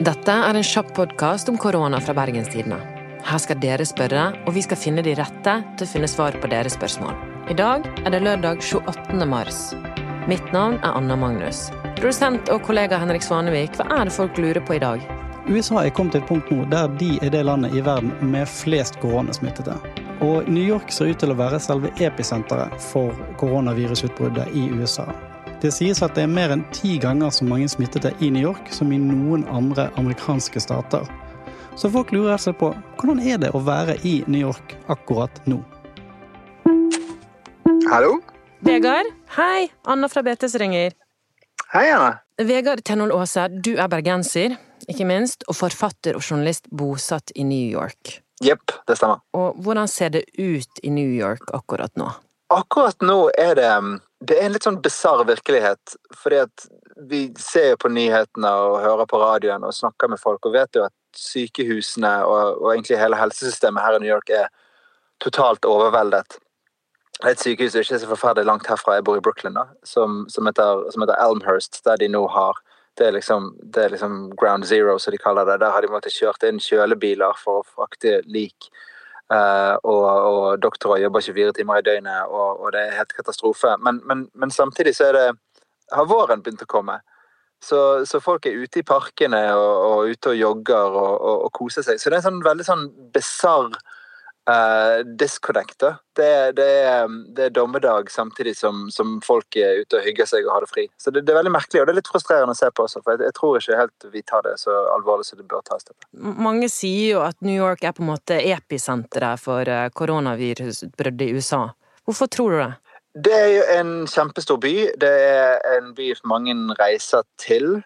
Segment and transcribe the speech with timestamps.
[0.00, 2.78] Dette er en kjapp podkast om korona fra Bergenstidene.
[3.20, 6.48] Her skal dere spørre, og vi skal finne de rette til å finne svar på
[6.48, 7.12] deres spørsmål.
[7.52, 9.20] I dag er det lørdag 28.
[9.28, 9.58] mars.
[10.24, 11.66] Mitt navn er Anna Magnus.
[12.00, 15.04] Produsent og kollega Henrik Svanevik, hva er det folk lurer på i dag?
[15.52, 18.48] USA er kommet til et punkt nå der de er det landet i verden med
[18.48, 19.76] flest koronasmittede.
[20.24, 25.10] Og New York ser ut til å være selve episenteret for koronavirusutbruddet i USA.
[25.60, 28.70] Det sies at det er mer enn ti ganger så mange smittede i New York
[28.72, 31.04] som i noen andre amerikanske stater.
[31.76, 35.60] Så folk lurer seg på hvordan er det å være i New York akkurat nå?
[37.90, 38.16] Hallo?
[38.64, 39.68] Vegard, hei!
[39.84, 40.96] Anna fra BTs ringer.
[41.74, 42.16] Hei, Anna.
[42.40, 44.56] Vegard Tenhold Aase, du er bergenser,
[44.88, 48.22] ikke minst, og forfatter og journalist bosatt i New York.
[48.40, 49.20] Jepp, det stemmer.
[49.36, 52.08] Og hvordan ser det ut i New York akkurat nå?
[52.48, 53.72] Akkurat nå er det
[54.20, 55.96] det er en litt sånn bisarr virkelighet.
[56.16, 56.66] fordi at
[57.10, 60.76] vi ser jo på nyhetene og hører på radioen og snakker med folk og vet
[60.76, 64.50] jo at sykehusene og, og egentlig hele helsesystemet her i New York er
[65.24, 66.36] totalt overveldet.
[67.20, 70.26] Det er et sykehus ikke så forferdelig langt herfra, jeg bor i Brooklyn, da, som,
[70.28, 72.60] som, heter, som heter Elmhurst, der de nå har
[72.98, 75.60] det er, liksom, det er liksom ground zero, som de kaller det.
[75.62, 78.68] Der har de måttet kjørt inn kjølebiler for å frakte lik
[79.30, 83.76] og, og doktorer jobber 24 timer i døgnet, og, og det er helt katastrofe.
[83.78, 85.26] Men, men, men, samtidig så er det
[85.94, 86.98] har våren begynt å komme.
[87.62, 91.84] Så, så folk er ute i parkene og, og ute og jogger og, og, koser
[91.84, 92.00] seg.
[92.00, 93.74] Så det er en sånn veldig sånn bisarr
[94.50, 95.78] uh, disconnect.
[95.78, 95.94] da.
[96.16, 100.48] Det, det, er, det, er, dommedag samtidig som, som, folk er ute og hygger seg
[100.48, 100.86] og har det fri.
[101.00, 103.02] Så det, det, er veldig merkelig, og det er litt frustrerende å se på også,
[103.04, 105.86] for jeg, jeg tror ikke helt vi tar det så alvorlig som det bør tas.
[105.86, 105.96] Det.
[106.20, 111.34] Mange sier jo at New York er på en måte episenteret for eh, koronavirusutbruddet i
[111.38, 111.68] USA.
[112.08, 112.72] Hvorfor tror du det?
[113.26, 114.74] Det er jo en kjempestor by.
[115.02, 117.80] Det er en by mange reiser til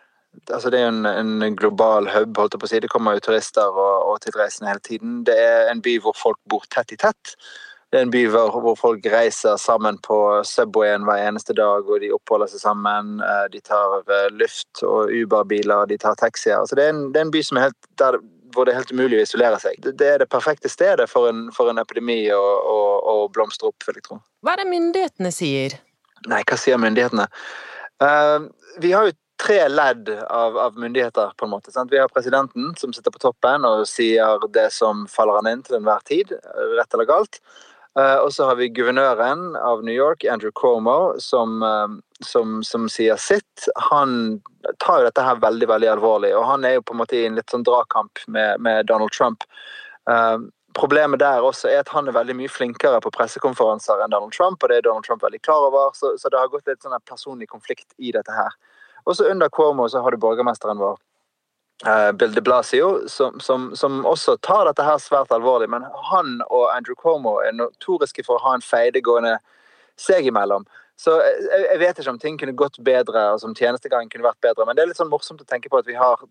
[0.50, 2.80] altså det er jo en, en, global hub, holdt jeg på å si.
[2.84, 5.22] Det kommer jo turister og, og tilreisende hele tiden.
[5.28, 7.36] Det er en by hvor folk bor tett i tett.
[7.94, 10.16] Det er en by hvor, hvor folk reiser sammen på
[10.48, 13.20] Subwayen hver eneste dag, og de oppholder seg sammen.
[13.22, 14.02] Eh, de tar
[14.34, 16.56] luft- og Uber-biler, de tar taxier.
[16.58, 18.18] Altså det, er en, det er en by som helt, der,
[18.54, 19.78] hvor det er helt umulig å isolere seg.
[19.86, 22.78] Det er det perfekte stedet for en, for en epidemi å, å,
[23.12, 24.18] å blomstre opp, vil jeg tro.
[24.42, 25.78] Hva er det myndighetene sier?
[26.30, 27.28] Nei, hva sier myndighetene?
[28.02, 28.50] Uh,
[28.82, 31.72] vi har jo tre ledd av, av, myndigheter, på en måte.
[31.72, 31.92] Sant?
[31.92, 35.78] Vi har presidenten, som sitter på toppen og sier det som faller han inn til
[35.80, 36.34] enhver tid,
[36.78, 37.40] rett eller galt.
[37.98, 41.86] Uh, og så har vi guvernøren av New York, Andrew Cuomo, som, uh,
[42.26, 43.68] som, som, sier sitt.
[43.92, 44.40] Han
[44.82, 47.22] tar jo dette her veldig veldig alvorlig, og han er jo på en måte i
[47.28, 49.46] en litt sånn dragkamp med, med Donald Trump.
[50.10, 50.42] Uh,
[50.74, 54.58] problemet der også er at han er veldig mye flinkere på pressekonferanser enn Donald Trump,
[54.58, 56.98] og det er Donald Trump veldig klar over, så, så det har gått litt sånn
[57.06, 58.58] personlig konflikt i dette her.
[59.04, 60.96] Og så under Cuomo så har du borgermesteren vår.
[61.86, 65.68] Uh, Bill de Blasio, som, som, som, også tar dette her svært alvorlig.
[65.70, 69.36] Men han og Andrew Cuomo er notoriske for å ha en feide gående
[70.00, 70.64] seg imellom.
[70.96, 74.42] Så jeg, jeg, vet ikke om ting kunne gått bedre, og om tjenestegangen kunne vært
[74.46, 74.66] bedre.
[74.66, 76.22] Men det er litt sånn morsomt å tenke på at vi har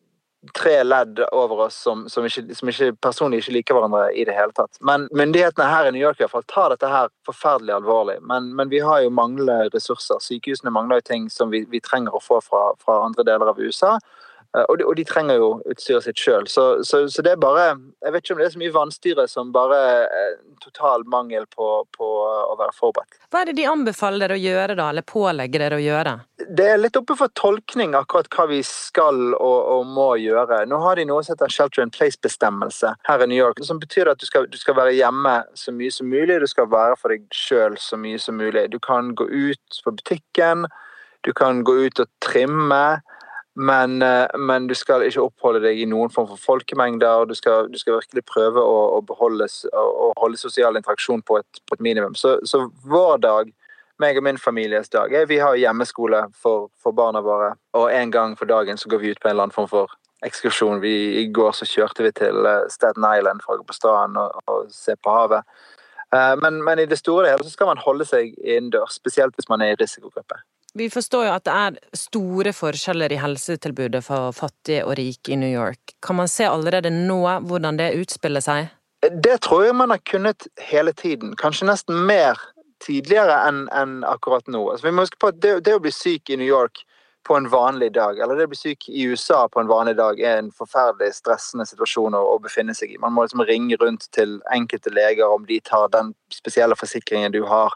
[0.51, 4.35] tre ledd over oss som, som, ikke, som ikke, personlig ikke liker hverandre i det
[4.35, 4.75] hele tatt.
[4.83, 8.17] Men myndighetene her i New York i hvert fall tar dette her forferdelig alvorlig.
[8.27, 10.19] Men, men vi har jo manglende ressurser.
[10.23, 13.61] Sykehusene mangler jo ting som vi, vi trenger å få fra, fra andre deler av
[13.61, 13.95] USA.
[14.57, 16.47] Eh, og de, og de, trenger jo utstyret sitt sjøl.
[16.51, 19.25] Så, så, så, det er bare Jeg vet ikke om det er så mye vannstyre
[19.29, 23.19] som bare eh, total mangel på, på, å være forberedt.
[23.33, 24.89] Hva er det de anbefaler dere å gjøre, da?
[24.93, 26.15] Eller pålegger dere å gjøre?
[26.43, 30.63] Det er litt oppe for tolkning akkurat hva vi skal og, og, må gjøre.
[30.69, 33.63] Nå har de noe som heter shelter in place-bestemmelse her i New York.
[33.65, 36.39] Som betyr at du skal, du skal, være hjemme så mye som mulig.
[36.43, 38.67] Du skal være for deg sjøl så mye som mulig.
[38.73, 40.67] Du kan gå ut på butikken.
[41.23, 43.01] Du kan gå ut og trimme.
[43.55, 47.27] Men, eh, men, du skal ikke oppholde deg i noen form for folkemengder.
[47.29, 49.45] Du skal, du skal virkelig prøve å, å, beholde,
[49.77, 52.15] å, holde sosial interaksjon på et, på et minimum.
[52.17, 53.51] Så, så, vår dag,
[54.01, 57.53] meg og min families dag, er vi har hjemmeskole for, for, barna våre.
[57.77, 59.93] Og en gang for dagen så går vi ut på en eller annen form for
[60.25, 60.81] ekskursjon.
[60.81, 64.17] Vi, I går så kjørte vi til eh, Staten Island for å gå på stranden
[64.23, 65.45] og, og, se på havet.
[66.09, 69.37] Eh, men, men, i det store og hele så skal man holde seg innendørs, spesielt
[69.37, 70.41] hvis man er i risikogruppe.
[70.73, 75.37] Vi forstår jo at det er store forskjeller i helsetilbudet for fattige og rike i
[75.37, 75.93] New York.
[76.01, 78.71] Kan man se allerede nå hvordan det utspiller seg?
[79.03, 81.35] Det tror jeg man har kunnet hele tiden.
[81.37, 82.39] Kanskje nesten mer
[82.83, 84.63] tidligere enn enn akkurat nå.
[84.71, 86.81] Altså, vi må huske på at det, det å bli syk i New York
[87.23, 90.19] på en vanlig dag, eller det å bli syk i USA på en vanlig dag,
[90.19, 92.99] er en forferdelig stressende situasjon å, å befinne seg i.
[93.01, 97.43] Man må liksom ringe rundt til enkelte leger om de tar den spesielle forsikringen du
[97.47, 97.75] har,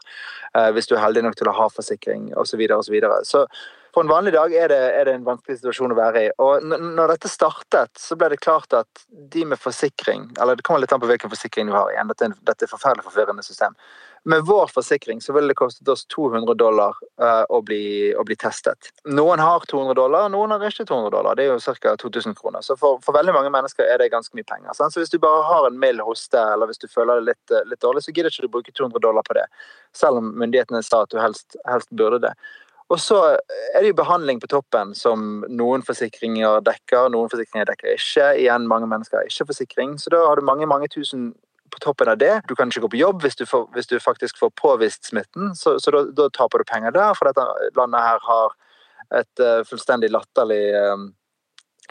[0.54, 2.60] eh, hvis du er heldig nok til å ha forsikring, osv.
[2.60, 2.88] osv.
[2.88, 5.58] Så, videre, og så, så på en vanlig dag er det, er det, en vanskelig
[5.58, 6.28] situasjon å være i.
[6.44, 10.84] Og når dette startet, så ble det klart at de med forsikring Eller det kommer
[10.84, 12.10] litt an på hvilken forsikring du har igjen.
[12.12, 13.74] Dette dette er et forferdelig forvirrende system.
[14.22, 18.36] Med vår forsikring så ville det kostet oss 200 dollar uh, å, bli, å, bli,
[18.36, 18.90] testet.
[19.04, 21.38] Noen har 200 dollar, noen har ikke 200 dollar.
[21.38, 21.94] Det er jo ca.
[22.02, 22.64] 2000 kroner.
[22.66, 24.74] Så for, for, veldig mange mennesker er det ganske mye penger.
[24.76, 24.94] Sant?
[24.94, 27.82] Så hvis du bare har en mild hoste, eller hvis du føler det litt, litt,
[27.84, 29.46] dårlig, så gidder ikke du bruke 200 dollar på det.
[29.96, 32.34] Selv om myndighetene sa at du helst, helst burde det.
[32.88, 37.92] Og så er det jo behandling på toppen som noen forsikringer dekker, noen forsikringer dekker
[37.92, 38.30] ikke.
[38.40, 41.34] Igjen, mange mennesker har ikke forsikring, så da har du mange mange tusen
[41.70, 42.40] på toppen av det.
[42.48, 45.54] Du kan ikke gå på jobb hvis du, får, hvis du faktisk får påvist smitten,
[45.58, 47.44] så, så da, da, taper du penger der, for dette
[47.78, 48.56] landet her har
[49.18, 51.08] et uh, fullstendig latterlig um,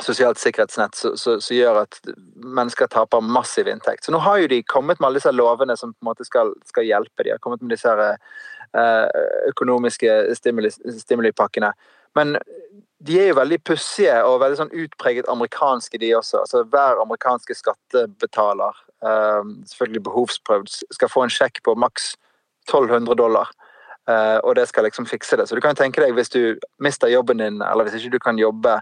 [0.03, 1.97] sosialt sikkerhetsnett som gjør at
[2.37, 4.05] mennesker taper massiv inntekt.
[4.05, 6.53] Så nå har jo de kommet med alle disse lovene som på en måte skal,
[6.69, 7.25] skal hjelpe.
[7.25, 9.07] De har kommet med disse uh,
[9.49, 10.69] økonomiske stimuli,
[11.01, 11.73] stimulipakkene.
[12.17, 12.37] Men
[13.07, 16.43] de er jo veldig pussige og veldig sånn utpreget amerikanske, de også.
[16.43, 22.15] Altså Hver amerikanske skattebetaler selvfølgelig behovsprøvd, skal få en sjekk på maks
[22.67, 23.51] 1200 dollar.
[24.07, 25.49] Uh, og det skal liksom fikse det.
[25.49, 28.39] Så du kan tenke deg hvis du mister jobben din, eller hvis ikke du kan
[28.39, 28.77] jobbe,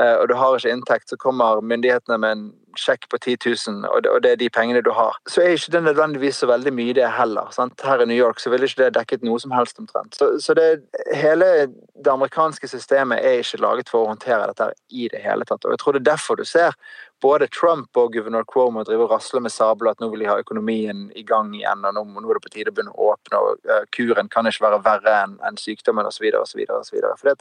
[0.00, 2.44] uh, og du har ikke inntekt, så kommer myndighetene med en
[2.80, 5.16] sjekk på 10 000, og det, og det, er de pengene du har.
[5.28, 7.50] Så er ikke det nødvendigvis så veldig mye, det heller.
[7.54, 7.80] Sant?
[7.84, 10.14] Her i New York så ville ikke det dekket noe som helst omtrent.
[10.18, 10.68] Så, så det,
[11.14, 11.50] hele
[11.94, 15.64] det amerikanske systemet er ikke laget for å håndtere dette i det hele tatt.
[15.64, 16.78] Og jeg tror det er derfor du ser
[17.24, 20.36] både Trump og guvernør Cuomo driver og rasler med sabler at nå vil de ha
[20.42, 23.40] økonomien i gang igjen, og nå, nå er det på tide å begynne å åpne,
[23.40, 26.26] og uh, kuren kan ikke være verre enn en sykdommen osv.
[26.40, 26.64] osv.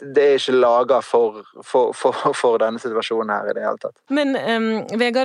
[0.03, 3.97] Det er ikke laga for, for, for, for, denne situasjonen her i det hele tatt.
[4.13, 4.69] Men um,
[5.01, 5.22] Vegard,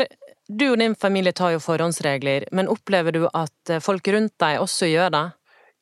[0.49, 4.63] du og din familie tar jo forhåndsregler, men opplever du at eh, folk rundt deg
[4.63, 5.25] også gjør det?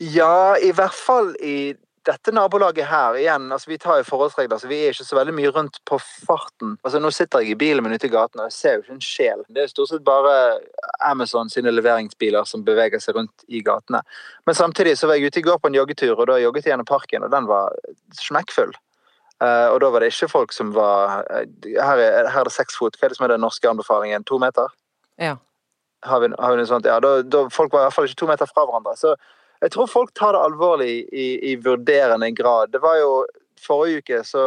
[0.03, 1.75] Ja, i hvert fall i
[2.07, 5.35] dette nabolaget her, igjen, altså vi tar jo forholdsregler, så vi er ikke så veldig
[5.35, 6.77] mye rundt på farten.
[6.87, 8.97] Altså Nå sitter jeg i bilen min ute i gaten, og jeg ser jo ikke
[8.97, 9.43] en sjel.
[9.51, 10.35] Det er stort sett bare
[11.09, 14.05] Amazon sine leveringsbiler som beveger seg rundt i gatene.
[14.47, 16.77] Men samtidig så var jeg ute i går på en joggetur, og da jogget jeg
[16.77, 17.75] gjennom parken, og den var
[18.21, 18.75] smekkfull.
[19.43, 22.55] Uh, og da var det ikke folk som var uh, her, er, her er det
[22.55, 22.97] seks fot.
[22.97, 24.25] Hva er det som er den norske anbefalingen?
[24.29, 24.73] To meter?
[25.21, 25.37] Ja.
[26.07, 26.89] Har vi, har vi noe sånt?
[26.89, 28.95] Ja, da, da, folk var i hvert fall ikke to meter fra hverandre.
[28.97, 29.17] Så
[29.65, 32.73] jeg tror folk tar det alvorlig i, i vurderende grad.
[32.73, 34.43] Det var jo Forrige uke så,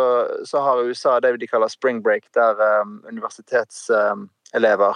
[0.45, 4.95] så, har USA det de kaller spring break, der um, universitetselever um,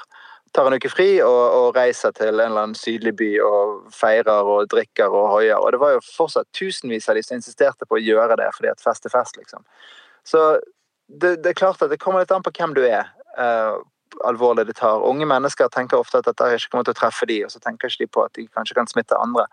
[0.53, 4.49] tar en uke fri og, og, reiser til en eller annen sydlig by og feirer
[4.53, 5.57] og drikker og hoier.
[5.57, 8.71] Og det var jo fortsatt tusenvis av de som insisterte på å gjøre det fordi
[8.71, 9.65] at fest er fest, liksom.
[10.23, 10.43] Så
[11.07, 13.09] det, det, er klart at det kommer litt an på hvem du er.
[13.37, 13.81] Uh,
[14.29, 15.03] alvorlig det tar.
[15.03, 17.89] Unge mennesker tenker ofte at dette ikke kommer til å treffe de, og så tenker
[17.89, 19.47] ikke de på at de kanskje kan smitte andre.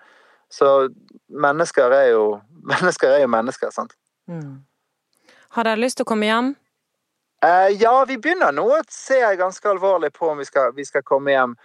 [0.53, 0.91] Så
[1.29, 2.25] mennesker er jo
[2.75, 3.96] mennesker, er jo mennesker sant.
[4.31, 4.61] Mm.
[5.56, 6.55] Har dere lyst til å komme hjem?
[7.45, 11.05] Uh, ja, vi begynner nå å se ganske alvorlig på om vi skal, vi skal
[11.07, 11.57] komme hjem.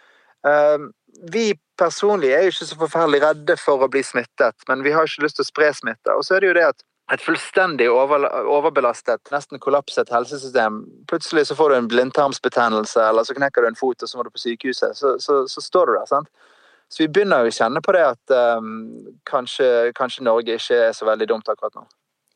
[0.47, 0.87] Uh,
[1.31, 1.49] vi
[1.79, 5.25] personlig er jo ikke så forferdelig redde for å bli smittet, men vi har ikke
[5.25, 6.15] lyst til å spre smitte.
[6.15, 11.43] Og så er det jo det at et fullstendig over, overbelastet, nesten kollapset helsesystem Plutselig
[11.47, 14.31] så får du en blindtarmsbetennelse, eller så knekker du en fot, og så må du
[14.33, 14.97] på sykehuset.
[14.97, 16.07] Så, så, så står du der.
[16.09, 16.31] sant?
[16.89, 18.71] Så vi begynner jo å kjenne på det at um,
[19.27, 21.85] kanskje, kanskje, Norge ikke er så veldig dumt akkurat nå.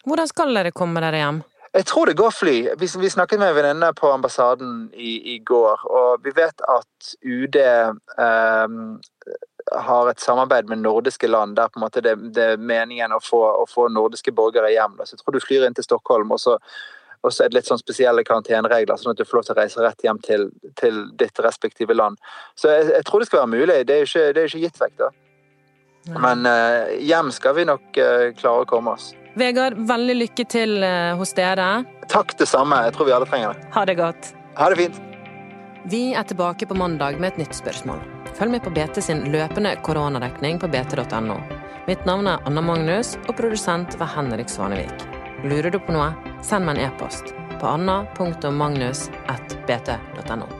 [0.10, 1.42] Hvordan skal dere komme dere hjem?
[1.74, 2.56] Jeg tror det går fly.
[2.81, 7.10] Vi, vi snakket med en venninne på ambassaden i, i, går, og vi vet at
[7.21, 8.71] UD eh,
[9.78, 13.21] har et samarbeid med nordiske land der på en måte det, det er meningen å
[13.21, 14.97] få, å få nordiske borgere hjem.
[15.04, 16.57] Så jeg tror du flyr inn til Stockholm, og så
[17.21, 19.59] og så er det litt sånn spesielle karanteneregler, sånn at du får lov til å
[19.59, 20.45] reise rett hjem til,
[20.80, 22.16] til ditt respektive land.
[22.56, 23.80] Så jeg, jeg, tror det skal være mulig.
[23.88, 25.09] Det er jo ikke, er ikke gitt vekk, da.
[26.16, 29.11] Men eh, hjem skal vi nok eh, klare å komme oss.
[29.38, 31.68] Vegard, veldig lykke til uh, hos dere.
[32.09, 32.76] Takk, det samme.
[32.88, 33.59] Jeg tror vi alle trenger det.
[33.76, 34.24] Ha det godt.
[34.57, 34.98] Ha det fint.
[35.90, 38.00] Vi er tilbake på mandag med et nytt spørsmål.
[38.38, 41.38] Følg med på BT sin løpende koronadekning på bt.no.
[41.88, 44.98] Mitt navn er Anna Magnus, og produsent var Henrik Svanevik.
[45.44, 46.14] Lurer du på noe,
[46.45, 47.26] send meg en e-post
[47.59, 50.58] på anna.magnus.bt.no.